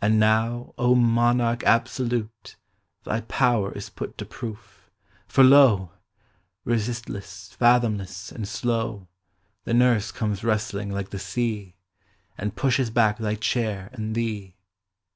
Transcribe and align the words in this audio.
And 0.00 0.18
now, 0.18 0.74
O 0.76 0.96
monarch 0.96 1.62
absolute. 1.62 2.56
Thy 3.04 3.20
power 3.20 3.70
is 3.74 3.90
put 3.90 4.18
to 4.18 4.24
proof; 4.24 4.90
for 5.28 5.44
lo! 5.44 5.92
Resistless, 6.64 7.52
fathomless, 7.56 8.32
and 8.32 8.48
slow, 8.48 9.06
The 9.62 9.72
nurse 9.74 10.10
comes 10.10 10.42
rustling 10.42 10.90
like 10.90 11.10
the 11.10 11.20
sea. 11.20 11.76
And 12.36 12.56
pushes 12.56 12.90
back 12.90 13.18
thy 13.18 13.36
chair 13.36 13.88
and 13.92 14.16
thee. 14.16 14.56